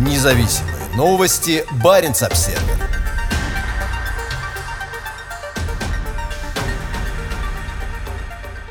[0.00, 1.62] Независимые новости.
[1.84, 2.58] Барин обсерва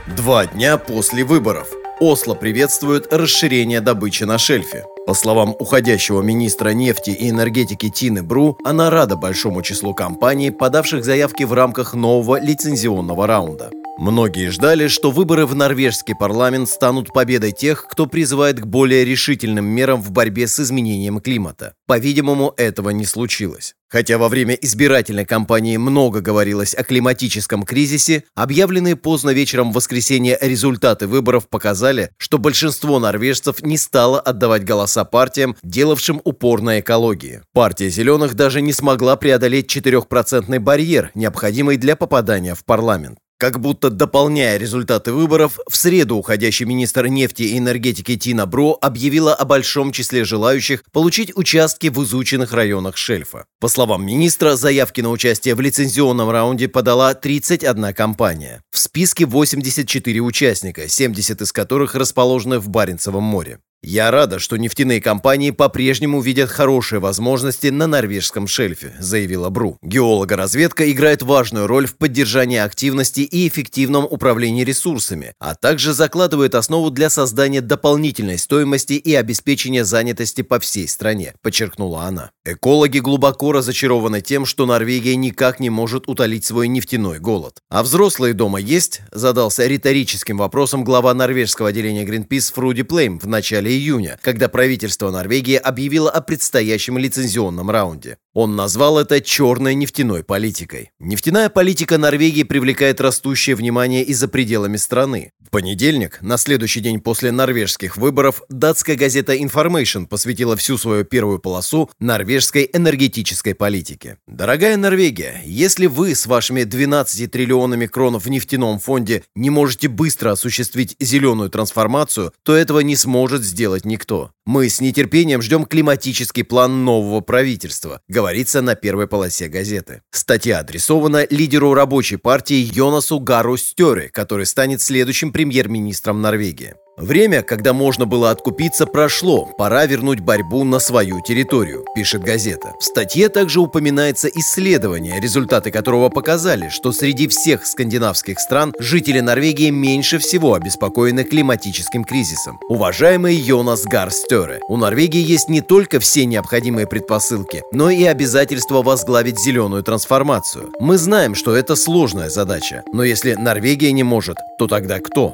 [0.08, 1.68] Два дня после выборов.
[2.00, 4.86] Осло приветствует расширение добычи на шельфе.
[5.06, 11.06] По словам уходящего министра нефти и энергетики Тины Бру, она рада большому числу компаний, подавших
[11.06, 13.70] заявки в рамках нового лицензионного раунда.
[14.00, 19.66] Многие ждали, что выборы в норвежский парламент станут победой тех, кто призывает к более решительным
[19.66, 21.74] мерам в борьбе с изменением климата.
[21.86, 23.76] По-видимому, этого не случилось.
[23.90, 30.38] Хотя во время избирательной кампании много говорилось о климатическом кризисе, объявленные поздно вечером в воскресенье
[30.40, 37.42] результаты выборов показали, что большинство норвежцев не стало отдавать голоса партиям, делавшим упор на экологии.
[37.52, 43.20] Партия «Зеленых» даже не смогла преодолеть 4% барьер, необходимый для попадания в парламент.
[43.40, 49.34] Как будто дополняя результаты выборов, в среду уходящий министр нефти и энергетики Тина Бро объявила
[49.34, 53.46] о большом числе желающих получить участки в изученных районах шельфа.
[53.62, 58.62] По словам министра, заявки на участие в лицензионном раунде подала 31 компания.
[58.72, 63.60] В списке 84 участника, 70 из которых расположены в Баренцевом море.
[63.82, 69.78] «Я рада, что нефтяные компании по-прежнему видят хорошие возможности на норвежском шельфе», заявила Бру.
[69.82, 76.90] Геолога-разведка играет важную роль в поддержании активности и эффективном управлении ресурсами, а также закладывает основу
[76.92, 82.32] для создания дополнительной стоимости и обеспечения занятости по всей стране, подчеркнула она.
[82.46, 87.60] Экологи глубоко разочарованы тем, что Норвегия никак не может утолить свой нефтяной голод.
[87.70, 89.02] А взрослые дома есть?
[89.12, 95.56] Задался риторическим вопросом глава норвежского отделения Greenpeace Фруди Плейм в начале июня, когда правительство Норвегии
[95.56, 98.18] объявило о предстоящем лицензионном раунде.
[98.34, 100.92] Он назвал это черной нефтяной политикой.
[101.00, 105.34] Нефтяная политика Норвегии привлекает растущее внимание и за пределами страны.
[105.50, 111.90] Понедельник, на следующий день после норвежских выборов, датская газета Information посвятила всю свою первую полосу
[112.00, 114.18] норвежской энергетической политике.
[114.28, 120.32] Дорогая Норвегия, если вы с вашими 12 триллионами кронов в нефтяном фонде не можете быстро
[120.32, 124.32] осуществить зеленую трансформацию, то этого не сможет сделать никто.
[124.46, 130.02] Мы с нетерпением ждем климатический план нового правительства, говорится на первой полосе газеты.
[130.12, 136.76] Статья адресована лидеру рабочей партии Йонасу Гару Стёре, который станет следующим премьер-министром Норвегии.
[137.00, 139.48] Время, когда можно было откупиться, прошло.
[139.58, 142.74] Пора вернуть борьбу на свою территорию, пишет газета.
[142.78, 149.70] В статье также упоминается исследование, результаты которого показали, что среди всех скандинавских стран жители Норвегии
[149.70, 152.60] меньше всего обеспокоены климатическим кризисом.
[152.68, 159.40] Уважаемый Йонас Гарстере, у Норвегии есть не только все необходимые предпосылки, но и обязательство возглавить
[159.40, 160.74] зеленую трансформацию.
[160.82, 165.34] Мы знаем, что это сложная задача, но если Норвегия не может, то тогда кто?